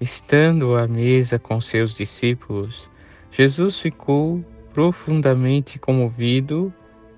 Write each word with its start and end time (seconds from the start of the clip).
Estando 0.00 0.76
à 0.76 0.86
mesa 0.86 1.40
com 1.40 1.60
seus 1.60 1.96
discípulos, 1.96 2.88
Jesus 3.32 3.80
ficou 3.80 4.44
profundamente 4.72 5.76
comovido 5.76 6.72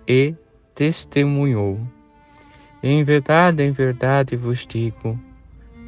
e 0.09 0.34
testemunhou: 0.75 1.79
Em 2.83 3.05
verdade, 3.05 3.62
em 3.62 3.71
verdade 3.71 4.35
vos 4.35 4.66
digo, 4.66 5.21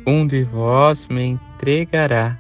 um 0.07 0.27
de 0.27 0.43
vós 0.43 1.09
me 1.09 1.25
entregará. 1.25 2.39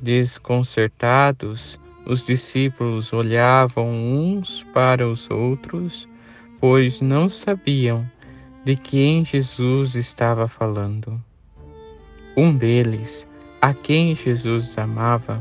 Desconcertados, 0.00 1.80
os 2.06 2.24
discípulos 2.24 3.12
olhavam 3.12 3.88
uns 3.88 4.62
para 4.72 5.08
os 5.08 5.28
outros, 5.28 6.08
pois 6.60 7.00
não 7.00 7.28
sabiam 7.28 8.08
de 8.64 8.76
quem 8.76 9.24
Jesus 9.24 9.96
estava 9.96 10.46
falando. 10.46 11.20
Um 12.36 12.56
deles, 12.56 13.26
a 13.62 13.72
quem 13.72 14.16
Jesus 14.16 14.76
amava, 14.76 15.40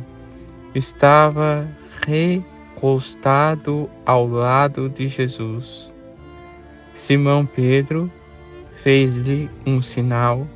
estava 0.75 1.67
recostado 2.05 3.89
ao 4.05 4.27
lado 4.27 4.87
de 4.87 5.07
Jesus. 5.07 5.91
Simão 6.93 7.47
Pedro 7.47 8.11
fez-lhe 8.83 9.49
um 9.65 9.81
sinal 9.81 10.47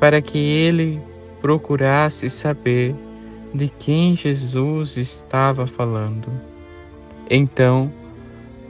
para 0.00 0.22
que 0.22 0.38
ele 0.38 0.98
procurasse 1.42 2.30
saber 2.30 2.94
de 3.52 3.68
quem 3.68 4.16
Jesus 4.16 4.96
estava 4.96 5.66
falando. 5.66 6.30
Então, 7.30 7.92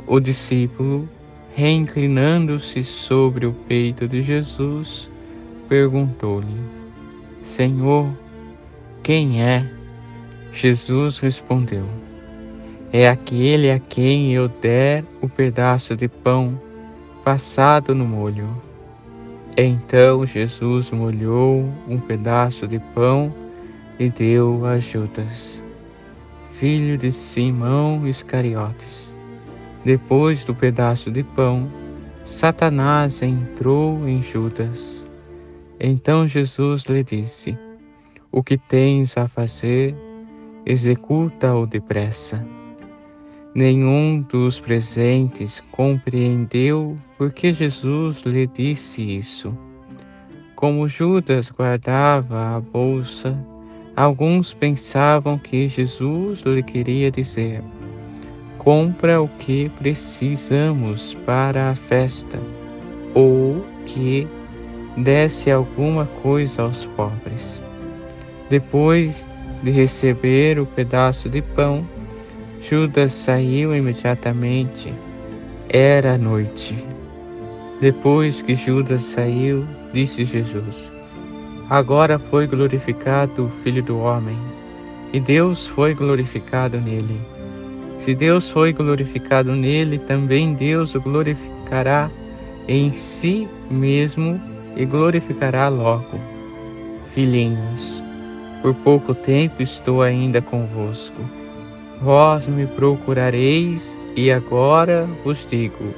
o 0.09 0.19
discípulo, 0.19 1.09
reinclinando-se 1.55 2.83
sobre 2.83 3.47
o 3.47 3.53
peito 3.53 4.09
de 4.09 4.23
Jesus, 4.23 5.09
perguntou-lhe: 5.69 6.78
Senhor, 7.49 8.07
quem 9.03 9.43
é? 9.43 9.67
Jesus 10.53 11.19
respondeu: 11.19 11.87
É 12.93 13.09
aquele 13.09 13.71
a 13.71 13.79
quem 13.79 14.35
eu 14.35 14.49
der 14.49 15.03
o 15.23 15.29
pedaço 15.29 15.97
de 15.97 16.09
pão 16.09 16.61
passado 17.25 17.95
no 17.95 18.05
molho. 18.05 18.49
Então 19.57 20.27
Jesus 20.27 20.91
molhou 20.91 21.65
um 21.89 21.99
pedaço 21.99 22.69
de 22.69 22.79
pão 22.95 23.35
e 23.99 24.11
deu 24.11 24.65
a 24.67 24.79
Judas, 24.79 25.65
filho 26.53 26.99
de 26.99 27.11
Simão 27.11 28.07
Iscariotes. 28.07 29.17
Depois 29.85 30.45
do 30.45 30.55
pedaço 30.55 31.11
de 31.11 31.23
pão, 31.23 31.67
Satanás 32.25 33.23
entrou 33.23 34.07
em 34.07 34.23
Judas 34.23 35.08
então 35.81 36.27
Jesus 36.27 36.85
lhe 36.85 37.05
disse: 37.05 37.57
O 38.33 38.43
que 38.43 38.59
tens 38.59 39.17
a 39.17 39.29
fazer, 39.29 39.95
executa-o 40.67 41.67
depressa. 41.67 42.45
Nenhum 43.55 44.23
dos 44.23 44.61
presentes 44.61 45.63
compreendeu 45.73 46.99
por 47.17 47.33
que 47.33 47.53
Jesus 47.53 48.23
lhe 48.23 48.47
disse 48.47 49.03
isso. 49.03 49.57
Como 50.55 50.89
Judas 50.89 51.51
guardava 51.51 52.57
a 52.57 52.61
bolsa, 52.61 53.39
alguns 53.97 54.53
pensavam 54.53 55.39
que 55.39 55.69
Jesus 55.69 56.43
lhe 56.43 56.63
queria 56.63 57.11
dizer: 57.11 57.63
Compra 58.59 59.23
o 59.23 59.29
que 59.29 59.69
precisamos 59.79 61.15
para 61.25 61.71
a 61.71 61.75
festa, 61.75 62.39
ou 63.15 63.65
que 63.87 64.27
desse 65.03 65.51
alguma 65.51 66.07
coisa 66.23 66.63
aos 66.63 66.85
pobres. 66.85 67.61
Depois 68.51 69.27
de 69.63 69.71
receber 69.71 70.59
o 70.59 70.67
pedaço 70.67 71.29
de 71.29 71.43
pão, 71.43 71.87
Judas 72.63 73.13
saiu 73.13 73.75
imediatamente. 73.75 74.93
Era 75.69 76.17
noite. 76.17 76.77
Depois 77.81 78.43
que 78.43 78.55
Judas 78.55 79.03
saiu, 79.03 79.65
disse 79.93 80.25
Jesus: 80.25 80.91
Agora 81.71 82.19
foi 82.19 82.47
glorificado 82.47 83.47
o 83.47 83.63
Filho 83.63 83.83
do 83.83 83.99
Homem, 84.01 84.37
e 85.13 85.21
Deus 85.21 85.67
foi 85.67 85.95
glorificado 85.95 86.81
nele. 86.81 87.21
Se 88.01 88.15
Deus 88.15 88.51
foi 88.51 88.73
glorificado 88.73 89.53
nele, 89.53 89.99
também 89.99 90.55
Deus 90.55 90.95
o 90.95 91.01
glorificará 91.01 92.11
em 92.67 92.93
si 92.93 93.47
mesmo 93.71 94.41
e 94.79 94.87
glorificará 94.87 95.69
logo. 95.69 96.19
Filhinhos, 97.13 98.03
por 98.63 98.73
pouco 98.77 99.15
tempo 99.15 99.63
estou 99.63 100.01
ainda 100.01 100.41
convosco. 100.41 101.21
Vós 102.01 102.47
me 102.47 102.65
procurareis, 102.65 103.97
e 104.15 104.31
agora 104.31 105.07
vos 105.25 105.47
digo, 105.49 105.93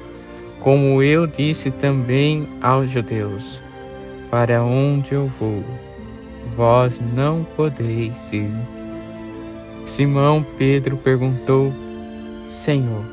como 0.60 1.02
eu 1.02 1.26
disse 1.26 1.70
também 1.70 2.48
aos 2.62 2.90
judeus: 2.90 3.60
Para 4.30 4.62
onde 4.64 5.12
eu 5.12 5.30
vou, 5.38 5.62
vós 6.56 6.92
não 7.14 7.46
podeis 7.56 8.32
ir. 8.32 8.50
Simão 9.86 10.44
Pedro 10.56 10.96
perguntou: 10.96 11.72
Senhor, 12.50 13.04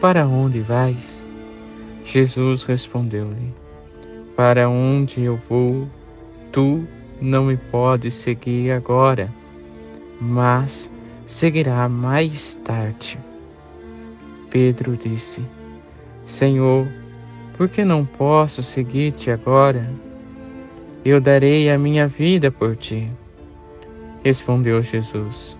para 0.00 0.26
onde 0.26 0.60
vais? 0.60 1.26
Jesus 2.04 2.62
respondeu-lhe: 2.62 3.61
para 4.42 4.68
onde 4.68 5.22
eu 5.22 5.38
vou, 5.48 5.88
tu 6.50 6.84
não 7.20 7.44
me 7.44 7.56
podes 7.56 8.12
seguir 8.14 8.72
agora, 8.72 9.32
mas 10.20 10.90
seguirá 11.26 11.88
mais 11.88 12.56
tarde. 12.64 13.20
Pedro 14.50 14.96
disse: 14.96 15.44
Senhor, 16.26 16.88
por 17.56 17.68
que 17.68 17.84
não 17.84 18.04
posso 18.04 18.64
seguir-te 18.64 19.30
agora? 19.30 19.88
Eu 21.04 21.20
darei 21.20 21.70
a 21.70 21.78
minha 21.78 22.08
vida 22.08 22.50
por 22.50 22.74
ti. 22.74 23.08
Respondeu 24.24 24.82
Jesus: 24.82 25.56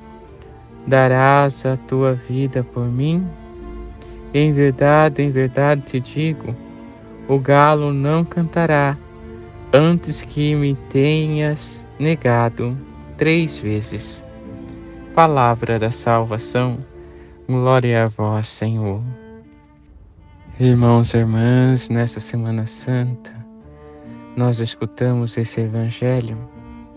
Darás 0.89 1.65
a 1.65 1.77
tua 1.77 2.15
vida 2.15 2.65
por 2.65 2.89
mim? 2.89 3.25
Em 4.35 4.53
verdade, 4.53 5.23
em 5.23 5.31
verdade 5.31 5.83
te 5.83 6.01
digo, 6.01 6.53
o 7.29 7.39
galo 7.39 7.93
não 7.93 8.25
cantará 8.25 8.97
antes 9.73 10.23
que 10.23 10.55
me 10.55 10.75
tenhas 10.91 11.85
negado 11.99 12.77
três 13.17 13.59
vezes. 13.59 14.25
Palavra 15.15 15.79
da 15.79 15.91
salvação, 15.91 16.79
glória 17.49 18.05
a 18.05 18.09
vós, 18.09 18.49
Senhor. 18.49 19.03
Irmãos 20.59 21.15
e 21.15 21.19
irmãs, 21.19 21.89
nesta 21.89 22.21
Semana 22.21 22.67
Santa, 22.67 23.33
nós 24.37 24.59
escutamos 24.59 25.37
esse 25.37 25.61
Evangelho 25.61 26.37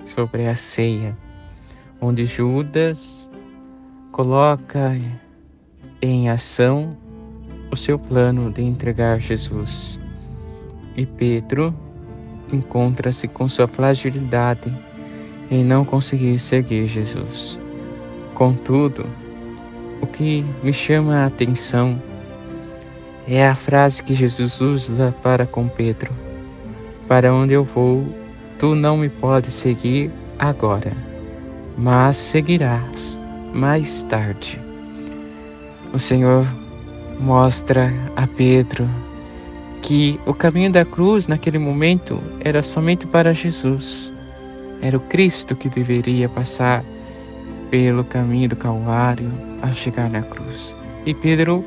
sobre 0.06 0.48
a 0.48 0.56
ceia, 0.56 1.18
onde 2.02 2.26
Judas 2.26 3.30
coloca 4.12 4.98
em 6.02 6.30
ação 6.30 6.98
o 7.72 7.78
seu 7.78 7.98
plano 8.00 8.52
de 8.52 8.62
entregar 8.62 9.20
Jesus 9.20 10.00
e 10.96 11.06
Pedro 11.06 11.74
encontra-se 12.52 13.28
com 13.28 13.50
sua 13.50 13.68
fragilidade 13.68 14.72
em 15.50 15.64
não 15.64 15.86
conseguir 15.86 16.38
seguir 16.40 16.88
Jesus. 16.88 17.60
Contudo, 18.34 19.06
o 20.02 20.08
que 20.08 20.46
me 20.64 20.74
chama 20.74 21.18
a 21.18 21.26
atenção 21.26 22.02
é 23.28 23.48
a 23.48 23.56
frase 23.56 24.04
que 24.04 24.14
Jesus 24.14 24.62
usa 24.62 25.16
para 25.24 25.46
com 25.46 25.68
Pedro: 25.68 26.12
Para 27.08 27.34
onde 27.34 27.54
eu 27.54 27.64
vou, 27.64 28.06
tu 28.60 28.76
não 28.76 28.98
me 28.98 29.10
podes 29.10 29.54
seguir 29.54 30.12
agora, 30.38 30.92
mas 31.78 32.18
seguirás 32.18 33.20
mais 33.54 34.04
tarde. 34.04 34.60
O 35.94 36.00
Senhor 36.00 36.46
mostra 37.20 37.92
a 38.16 38.28
Pedro 38.28 38.86
que 39.86 40.20
o 40.26 40.34
caminho 40.34 40.72
da 40.72 40.84
cruz 40.84 41.28
naquele 41.28 41.60
momento 41.60 42.20
era 42.40 42.64
somente 42.64 43.06
para 43.06 43.36
Jesus. 43.36 44.12
Era 44.82 44.98
o 44.98 45.00
Cristo 45.00 45.56
que 45.56 45.70
deveria 45.70 46.28
passar 46.28 46.84
pelo 47.70 48.04
caminho 48.04 48.50
do 48.50 48.56
Calvário 48.56 49.32
a 49.62 49.72
chegar 49.72 50.10
na 50.10 50.24
cruz. 50.24 50.76
E 51.06 51.14
Pedro 51.14 51.64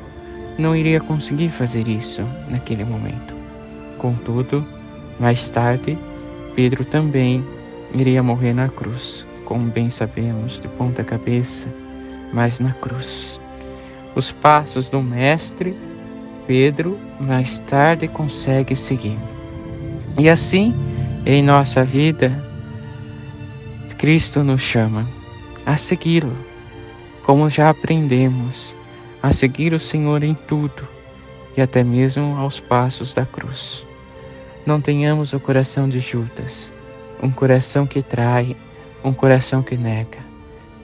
não 0.58 0.74
iria 0.74 1.00
conseguir 1.00 1.50
fazer 1.50 1.86
isso 1.86 2.22
naquele 2.48 2.84
momento. 2.84 3.32
Contudo, 3.98 4.66
mais 5.20 5.48
tarde, 5.48 5.96
Pedro 6.56 6.84
também 6.84 7.44
iria 7.94 8.20
morrer 8.20 8.52
na 8.52 8.68
cruz, 8.68 9.24
como 9.44 9.70
bem 9.70 9.88
sabemos, 9.88 10.60
de 10.60 10.66
ponta 10.66 11.04
cabeça, 11.04 11.68
mas 12.32 12.58
na 12.58 12.72
cruz. 12.72 13.40
Os 14.16 14.32
passos 14.32 14.88
do 14.88 15.00
Mestre, 15.00 15.76
Pedro 16.48 16.98
mais 17.20 17.58
tarde 17.58 18.08
consegue 18.08 18.74
seguir. 18.74 19.18
E 20.18 20.30
assim, 20.30 20.74
em 21.26 21.42
nossa 21.42 21.84
vida, 21.84 22.32
Cristo 23.98 24.42
nos 24.42 24.62
chama 24.62 25.06
a 25.66 25.76
segui-lo, 25.76 26.34
como 27.22 27.50
já 27.50 27.68
aprendemos, 27.68 28.74
a 29.22 29.30
seguir 29.30 29.74
o 29.74 29.78
Senhor 29.78 30.22
em 30.22 30.32
tudo 30.32 30.88
e 31.54 31.60
até 31.60 31.84
mesmo 31.84 32.34
aos 32.38 32.58
passos 32.58 33.12
da 33.12 33.26
cruz. 33.26 33.84
Não 34.64 34.80
tenhamos 34.80 35.34
o 35.34 35.40
coração 35.40 35.86
de 35.86 36.00
Judas, 36.00 36.72
um 37.22 37.30
coração 37.30 37.86
que 37.86 38.02
trai, 38.02 38.56
um 39.04 39.12
coração 39.12 39.62
que 39.62 39.76
nega. 39.76 40.18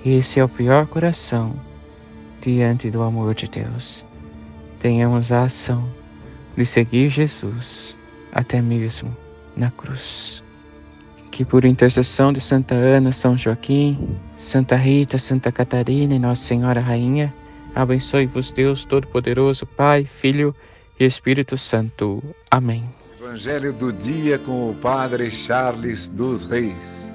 Esse 0.04 0.40
é 0.40 0.44
o 0.44 0.48
pior 0.48 0.86
coração 0.86 1.54
diante 2.42 2.90
do 2.90 3.02
amor 3.02 3.34
de 3.34 3.48
Deus. 3.48 4.04
Tenhamos 4.84 5.32
a 5.32 5.44
ação 5.44 5.88
de 6.54 6.66
seguir 6.66 7.08
Jesus 7.08 7.96
até 8.30 8.60
mesmo 8.60 9.16
na 9.56 9.70
cruz. 9.70 10.44
Que 11.30 11.42
por 11.42 11.64
intercessão 11.64 12.34
de 12.34 12.38
Santa 12.38 12.74
Ana, 12.74 13.10
São 13.10 13.34
Joaquim, 13.34 14.14
Santa 14.36 14.76
Rita, 14.76 15.16
Santa 15.16 15.50
Catarina 15.50 16.14
e 16.14 16.18
Nossa 16.18 16.42
Senhora 16.42 16.82
Rainha, 16.82 17.32
abençoe-vos 17.74 18.50
Deus 18.50 18.84
Todo-Poderoso, 18.84 19.64
Pai, 19.64 20.04
Filho 20.04 20.54
e 21.00 21.06
Espírito 21.06 21.56
Santo. 21.56 22.22
Amém. 22.50 22.84
Evangelho 23.18 23.72
do 23.72 23.90
dia 23.90 24.38
com 24.38 24.68
o 24.68 24.74
Padre 24.74 25.30
Charles 25.30 26.08
dos 26.08 26.44
Reis. 26.44 27.10